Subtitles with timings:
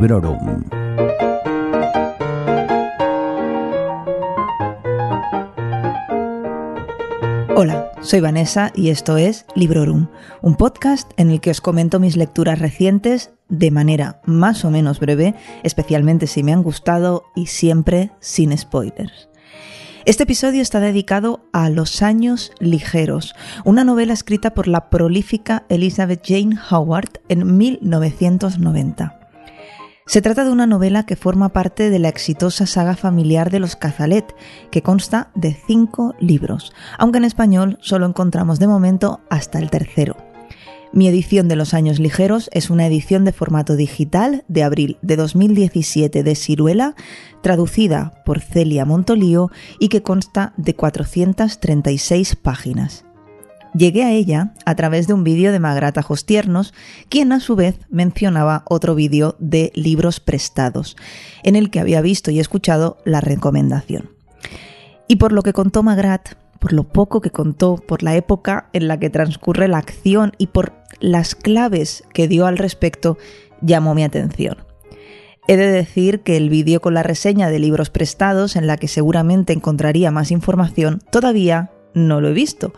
[0.00, 0.64] Librorum.
[7.54, 10.06] Hola, soy Vanessa y esto es Librorum,
[10.40, 15.00] un podcast en el que os comento mis lecturas recientes de manera más o menos
[15.00, 15.34] breve,
[15.64, 19.28] especialmente si me han gustado y siempre sin spoilers.
[20.06, 23.34] Este episodio está dedicado a Los años ligeros,
[23.66, 29.19] una novela escrita por la prolífica Elizabeth Jane Howard en 1990.
[30.10, 33.76] Se trata de una novela que forma parte de la exitosa saga familiar de los
[33.76, 34.34] Cazalet,
[34.72, 40.16] que consta de cinco libros, aunque en español solo encontramos de momento hasta el tercero.
[40.92, 45.14] Mi edición de Los Años Ligeros es una edición de formato digital de abril de
[45.14, 46.96] 2017 de Ciruela,
[47.40, 53.04] traducida por Celia Montolío y que consta de 436 páginas.
[53.74, 56.74] Llegué a ella a través de un vídeo de Magrata Tiernos,
[57.08, 60.96] quien a su vez mencionaba otro vídeo de libros prestados,
[61.44, 64.10] en el que había visto y escuchado la recomendación.
[65.06, 68.88] Y por lo que contó Magrat, por lo poco que contó, por la época en
[68.88, 73.18] la que transcurre la acción y por las claves que dio al respecto,
[73.60, 74.58] llamó mi atención.
[75.46, 78.88] He de decir que el vídeo con la reseña de libros prestados, en la que
[78.88, 82.72] seguramente encontraría más información, todavía no lo he visto,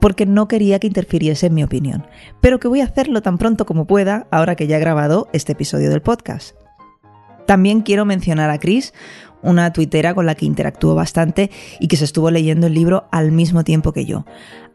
[0.00, 2.06] porque no quería que interfiriese en mi opinión,
[2.40, 5.52] pero que voy a hacerlo tan pronto como pueda ahora que ya he grabado este
[5.52, 6.56] episodio del podcast.
[7.46, 8.92] También quiero mencionar a Chris,
[9.42, 13.32] una tuitera con la que interactúo bastante y que se estuvo leyendo el libro al
[13.32, 14.26] mismo tiempo que yo.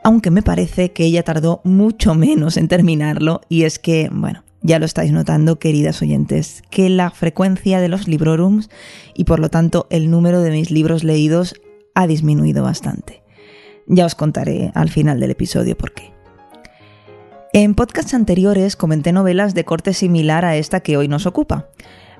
[0.03, 4.79] Aunque me parece que ella tardó mucho menos en terminarlo y es que, bueno, ya
[4.79, 8.69] lo estáis notando, queridas oyentes, que la frecuencia de los librorums
[9.13, 11.55] y por lo tanto el número de mis libros leídos
[11.93, 13.20] ha disminuido bastante.
[13.87, 16.11] Ya os contaré al final del episodio por qué.
[17.53, 21.67] En podcasts anteriores comenté novelas de corte similar a esta que hoy nos ocupa.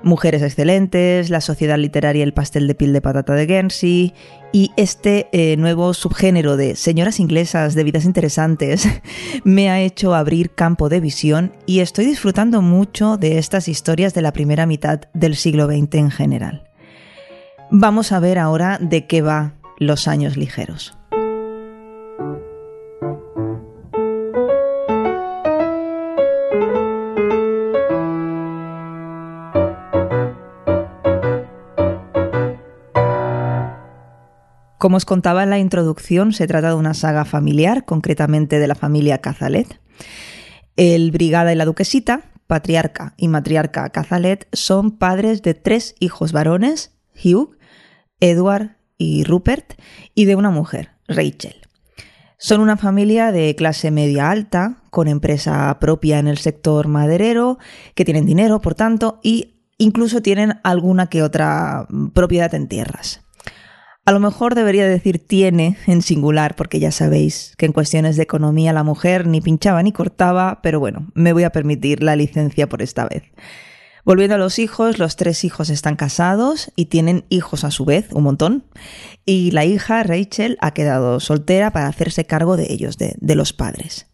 [0.02, 4.14] Mujeres excelentes, La sociedad literaria El pastel de piel de patata de Guernsey
[4.52, 8.86] y este eh, nuevo subgénero de señoras inglesas de vidas interesantes
[9.44, 14.22] me ha hecho abrir campo de visión y estoy disfrutando mucho de estas historias de
[14.22, 16.68] la primera mitad del siglo XX en general.
[17.70, 20.94] Vamos a ver ahora de qué va Los años ligeros.
[34.82, 38.74] Como os contaba en la introducción, se trata de una saga familiar, concretamente de la
[38.74, 39.80] familia Cazalet.
[40.74, 46.96] El Brigada y la Duquesita, patriarca y matriarca Cazalet, son padres de tres hijos varones,
[47.14, 47.56] Hugh,
[48.18, 49.80] Edward y Rupert,
[50.16, 51.68] y de una mujer, Rachel.
[52.36, 57.58] Son una familia de clase media alta, con empresa propia en el sector maderero,
[57.94, 63.20] que tienen dinero, por tanto, y incluso tienen alguna que otra propiedad en tierras.
[64.04, 68.24] A lo mejor debería decir tiene en singular, porque ya sabéis que en cuestiones de
[68.24, 72.68] economía la mujer ni pinchaba ni cortaba, pero bueno, me voy a permitir la licencia
[72.68, 73.22] por esta vez.
[74.04, 78.08] Volviendo a los hijos, los tres hijos están casados y tienen hijos a su vez,
[78.12, 78.64] un montón.
[79.24, 83.52] Y la hija, Rachel, ha quedado soltera para hacerse cargo de ellos, de, de los
[83.52, 84.11] padres.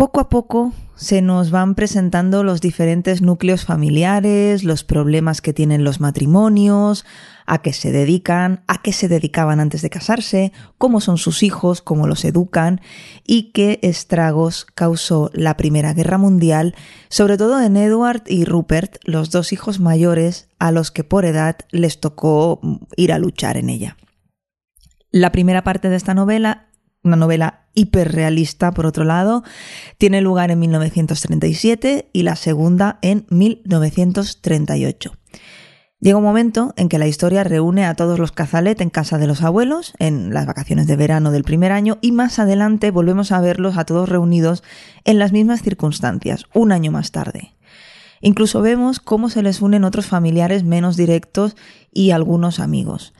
[0.00, 5.84] Poco a poco se nos van presentando los diferentes núcleos familiares, los problemas que tienen
[5.84, 7.04] los matrimonios,
[7.44, 11.82] a qué se dedican, a qué se dedicaban antes de casarse, cómo son sus hijos,
[11.82, 12.80] cómo los educan
[13.26, 16.74] y qué estragos causó la Primera Guerra Mundial,
[17.10, 21.58] sobre todo en Edward y Rupert, los dos hijos mayores a los que por edad
[21.72, 22.58] les tocó
[22.96, 23.98] ir a luchar en ella.
[25.10, 26.70] La primera parte de esta novela
[27.02, 29.44] una novela hiperrealista, por otro lado,
[29.98, 35.12] tiene lugar en 1937 y la segunda en 1938.
[36.00, 39.26] Llega un momento en que la historia reúne a todos los Cazalet en casa de
[39.26, 43.40] los abuelos, en las vacaciones de verano del primer año, y más adelante volvemos a
[43.42, 44.62] verlos a todos reunidos
[45.04, 47.54] en las mismas circunstancias, un año más tarde.
[48.22, 51.54] Incluso vemos cómo se les unen otros familiares menos directos
[51.92, 53.12] y algunos amigos.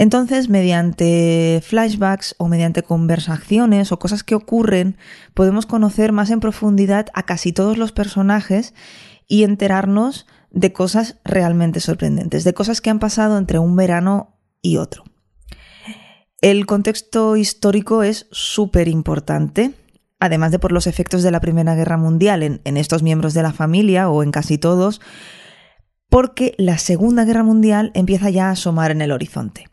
[0.00, 4.96] Entonces, mediante flashbacks o mediante conversaciones o cosas que ocurren,
[5.34, 8.72] podemos conocer más en profundidad a casi todos los personajes
[9.28, 14.78] y enterarnos de cosas realmente sorprendentes, de cosas que han pasado entre un verano y
[14.78, 15.04] otro.
[16.40, 19.72] El contexto histórico es súper importante,
[20.18, 23.42] además de por los efectos de la Primera Guerra Mundial en, en, estos miembros de
[23.42, 25.02] la familia o en casi todos,
[26.08, 29.69] porque la Segunda Guerra Mundial empieza ya a asomar en el horizonte.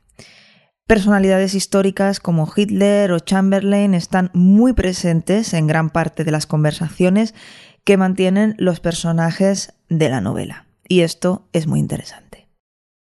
[0.87, 7.35] Personalidades históricas como Hitler o Chamberlain están muy presentes en gran parte de las conversaciones
[7.83, 10.65] que mantienen los personajes de la novela.
[10.87, 12.47] Y esto es muy interesante.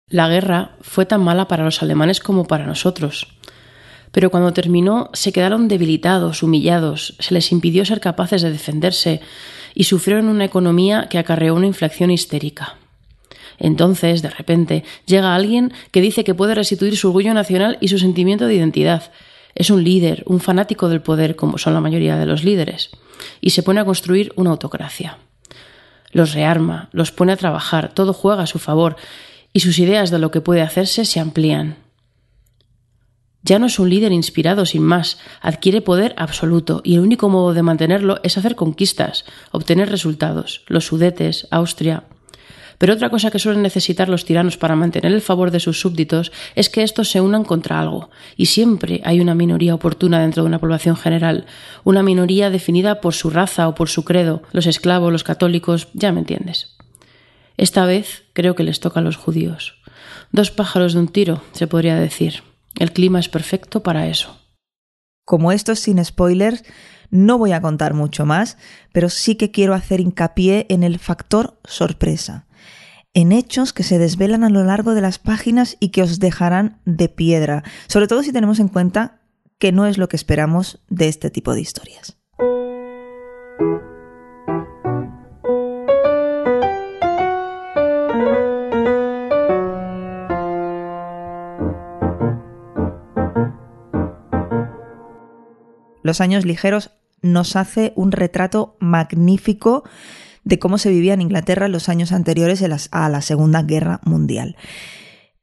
[0.10, 3.28] La guerra fue tan mala para los alemanes como para nosotros.
[4.12, 9.22] Pero cuando terminó se quedaron debilitados, humillados, se les impidió ser capaces de defenderse
[9.74, 12.78] y sufrieron una economía que acarreó una inflación histérica.
[13.60, 18.00] Entonces, de repente, llega alguien que dice que puede restituir su orgullo nacional y su
[18.00, 19.12] sentimiento de identidad.
[19.56, 22.92] Es un líder, un fanático del poder, como son la mayoría de los líderes,
[23.42, 25.18] y se pone a construir una autocracia.
[26.12, 28.96] Los rearma, los pone a trabajar, todo juega a su favor,
[29.54, 31.78] y sus ideas de lo que puede hacerse se amplían.
[33.42, 37.54] Ya no es un líder inspirado sin más, adquiere poder absoluto y el único modo
[37.54, 40.64] de mantenerlo es hacer conquistas, obtener resultados.
[40.68, 42.04] Los Sudetes, Austria,
[42.80, 46.32] pero otra cosa que suelen necesitar los tiranos para mantener el favor de sus súbditos
[46.56, 50.48] es que estos se unan contra algo, y siempre hay una minoría oportuna dentro de
[50.48, 51.46] una población general,
[51.84, 56.14] una minoría definida por su raza o por su credo, los esclavos, los católicos, ya
[56.14, 56.78] me entiendes.
[57.58, 59.76] Esta vez creo que les toca a los judíos.
[60.32, 62.44] Dos pájaros de un tiro, se podría decir.
[62.78, 64.38] El clima es perfecto para eso.
[65.26, 66.64] Como esto es sin spoilers,
[67.12, 68.58] no voy a contar mucho más,
[68.94, 72.46] pero sí que quiero hacer hincapié en el factor sorpresa
[73.20, 76.80] en hechos que se desvelan a lo largo de las páginas y que os dejarán
[76.86, 79.20] de piedra, sobre todo si tenemos en cuenta
[79.58, 82.18] que no es lo que esperamos de este tipo de historias.
[96.04, 99.84] Los años ligeros nos hace un retrato magnífico
[100.44, 104.56] de cómo se vivía en Inglaterra en los años anteriores a la Segunda Guerra Mundial.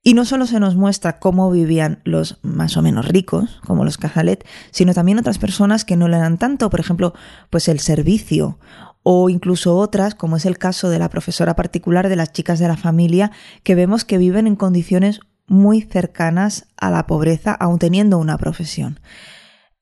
[0.03, 3.99] Y no solo se nos muestra cómo vivían los más o menos ricos, como los
[3.99, 7.13] Cazalet, sino también otras personas que no le dan tanto, por ejemplo,
[7.51, 8.61] pues el servicio,
[9.03, 12.69] o incluso otras, como es el caso de la profesora particular de las chicas de
[12.69, 13.33] la familia,
[13.65, 15.19] que vemos que viven en condiciones
[15.49, 19.01] muy cercanas a la pobreza, aun teniendo una profesión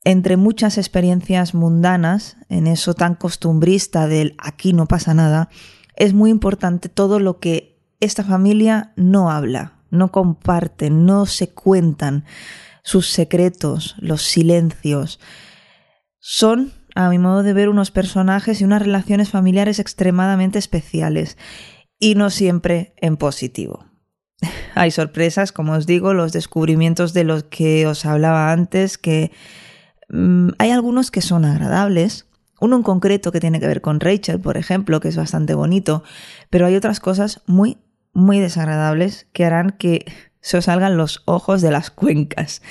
[0.04, 5.48] entre muchas experiencias mundanas, en eso tan costumbrista del aquí no pasa nada,
[5.96, 12.24] es muy importante todo lo que esta familia no habla, no comparte, no se cuentan,
[12.82, 15.18] sus secretos, los silencios.
[16.20, 21.38] Son, a mi modo de ver, unos personajes y unas relaciones familiares extremadamente especiales
[21.98, 23.86] y no siempre en positivo.
[24.74, 29.32] Hay sorpresas, como os digo, los descubrimientos de los que os hablaba antes, que
[30.08, 32.26] Mm, hay algunos que son agradables,
[32.60, 36.02] uno en concreto que tiene que ver con Rachel, por ejemplo, que es bastante bonito,
[36.50, 37.78] pero hay otras cosas muy,
[38.12, 40.06] muy desagradables que harán que
[40.40, 42.62] se os salgan los ojos de las cuencas.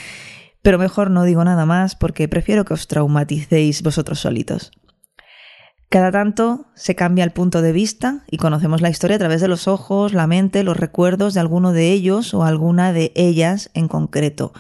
[0.62, 4.72] Pero mejor no digo nada más porque prefiero que os traumaticéis vosotros solitos.
[5.94, 9.48] Cada tanto se cambia el punto de vista y conocemos la historia a través de
[9.48, 13.88] los ojos, la mente, los recuerdos de alguno de ellos o alguna de ellas en
[13.88, 14.54] concreto.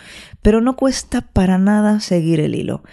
[0.44, 2.83] Pero no cuesta para nada seguir el hilo.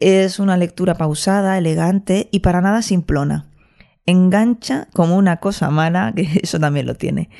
[0.00, 3.46] Es una lectura pausada, elegante y para nada simplona.
[4.06, 7.30] Engancha como una cosa mala, que eso también lo tiene.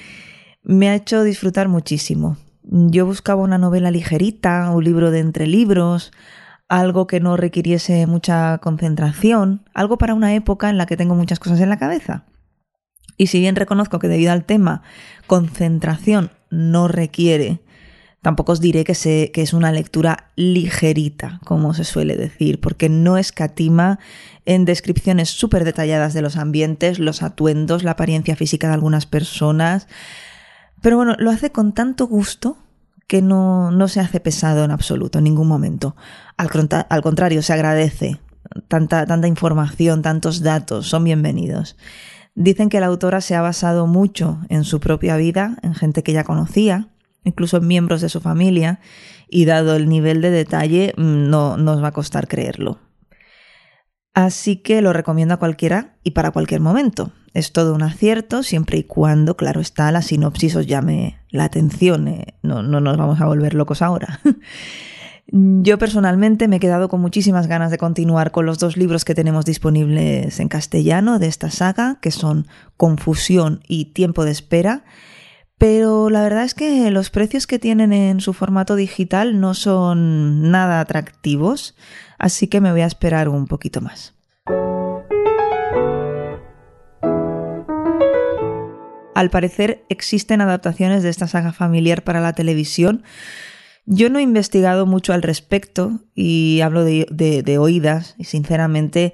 [0.63, 2.37] Me ha hecho disfrutar muchísimo.
[2.63, 6.13] Yo buscaba una novela ligerita, un libro de entre libros,
[6.73, 11.39] algo que no requiriese mucha concentración, algo para una época en la que tengo muchas
[11.39, 12.25] cosas en la cabeza.
[13.19, 14.83] Y si bien reconozco que debido al tema
[15.27, 17.61] concentración no requiere,
[18.23, 18.95] tampoco os diré que,
[19.35, 23.99] que es una lectura ligerita, como se suele decir, porque no escatima
[24.47, 29.89] en descripciones súper detalladas de los ambientes, los atuendos, la apariencia física de algunas personas.
[30.81, 32.57] Pero bueno, lo hace con tanto gusto
[33.13, 35.95] que no, no se hace pesado en absoluto, en ningún momento.
[36.39, 36.49] Al,
[36.89, 38.23] al contrario, se agradece.
[38.69, 41.77] Tanta, tanta información, tantos datos, son bienvenidos.
[42.35, 46.15] Dicen que la autora se ha basado mucho en su propia vida, en gente que
[46.15, 46.89] ya conocía,
[47.23, 48.81] incluso en miembros de su familia,
[49.29, 52.79] y dado el nivel de detalle, mm, no nos va a costar creerlo.
[54.15, 57.13] Así que lo recomiendo a cualquiera y para cualquier momento.
[57.35, 62.09] Es todo un acierto siempre y cuando, claro está, la sinopsis os llame la atención.
[62.09, 64.21] Eh, no, no nos vamos a volver locos ahora.
[65.35, 69.15] Yo personalmente me he quedado con muchísimas ganas de continuar con los dos libros que
[69.15, 72.47] tenemos disponibles en castellano de esta saga, que son
[72.77, 74.85] Confusión y Tiempo de Espera.
[75.57, 80.51] Pero la verdad es que los precios que tienen en su formato digital no son
[80.51, 81.77] nada atractivos,
[82.19, 84.15] así que me voy a esperar un poquito más.
[89.15, 93.03] Al parecer existen adaptaciones de esta saga familiar para la televisión.
[93.85, 99.13] Yo no he investigado mucho al respecto y hablo de, oídas y sinceramente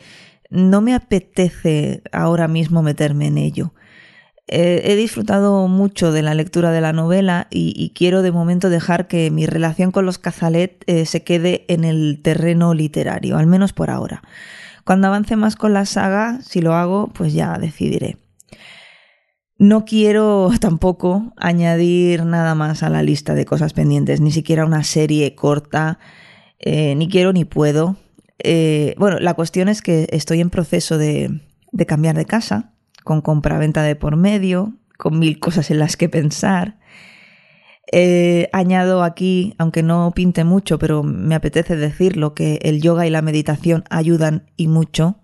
[0.51, 3.75] no me apetece ahora mismo meterme en ello.
[4.47, 9.09] Eh, he disfrutado mucho de la lectura de la novela y, quiero de momento dejar
[9.09, 13.73] que mi relación con los Cazalet eh, se quede en el terreno literario, al menos
[13.73, 14.23] por ahora.
[14.85, 18.17] Cuando avance más con la saga, si lo hago, pues ya decidiré.
[19.59, 24.85] No quiero tampoco añadir nada más a la lista de cosas pendientes, ni siquiera una
[24.85, 25.99] serie corta,
[26.59, 27.97] eh, ni quiero ni puedo.
[28.97, 31.41] bueno, la cuestión es que estoy en proceso de,
[31.73, 32.73] de cambiar de casa
[33.05, 36.77] con compra-venta de por medio, con mil cosas en las que pensar.
[37.91, 43.11] Eh, añado aquí, aunque no pinte mucho, pero me apetece decirlo, que el yoga y
[43.11, 45.17] la meditación ayudan y mucho.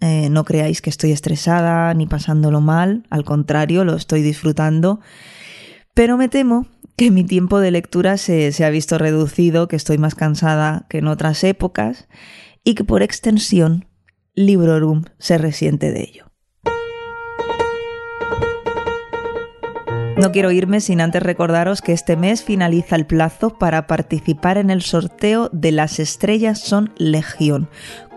[0.00, 5.00] Eh, no creáis que estoy estresada ni pasándolo mal, al contrario, lo estoy disfrutando.
[5.94, 6.66] Pero me temo
[6.96, 10.98] que mi tiempo de lectura se, se ha visto reducido, que estoy más cansada que
[10.98, 12.08] en otras épocas
[12.64, 13.86] y que por extensión
[14.34, 16.30] Librorum se resiente de ello.
[20.20, 24.68] No quiero irme sin antes recordaros que este mes finaliza el plazo para participar en
[24.68, 27.70] el sorteo de Las Estrellas son Legión,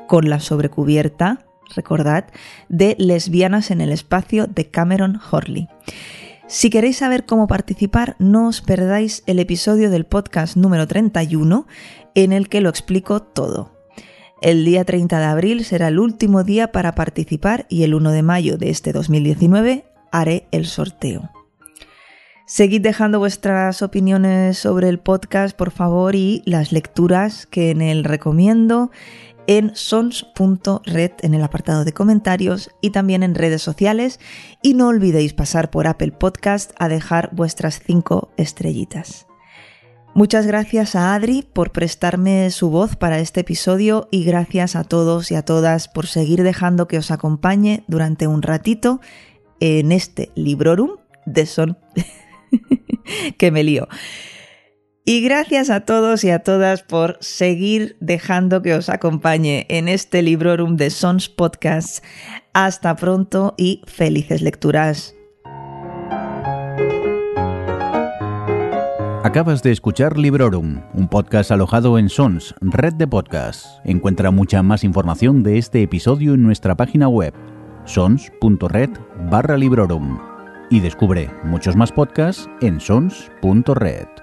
[0.08, 1.46] con la sobrecubierta,
[1.76, 2.26] recordad,
[2.70, 5.68] de Lesbianas en el Espacio de Cameron Horley.
[6.48, 11.68] Si queréis saber cómo participar, no os perdáis el episodio del podcast número 31
[12.16, 13.72] en el que lo explico todo.
[14.42, 18.24] El día 30 de abril será el último día para participar y el 1 de
[18.24, 21.32] mayo de este 2019 haré el sorteo.
[22.46, 28.04] Seguid dejando vuestras opiniones sobre el podcast, por favor, y las lecturas que en él
[28.04, 28.92] recomiendo
[29.48, 34.20] en sons.red en el apartado de comentarios y también en redes sociales.
[34.62, 39.28] Y no olvidéis pasar por Apple Podcast a dejar vuestras cinco estrellitas.
[40.16, 45.32] Muchas gracias a Adri por prestarme su voz para este episodio y gracias a todos
[45.32, 49.02] y a todas por seguir dejando que os acompañe durante un ratito
[49.60, 51.80] en este Librorum de Son.
[53.38, 53.88] que me lío.
[55.06, 60.22] Y gracias a todos y a todas por seguir dejando que os acompañe en este
[60.22, 62.04] Librorum de Sons Podcast.
[62.54, 65.14] Hasta pronto y felices lecturas.
[69.24, 73.68] Acabas de escuchar Librorum, un podcast alojado en Sons, red de podcasts.
[73.84, 77.34] Encuentra mucha más información de este episodio en nuestra página web,
[77.86, 78.90] sons.red
[79.30, 80.20] barra Librorum
[80.70, 84.23] y descubre muchos más podcasts en sons.red.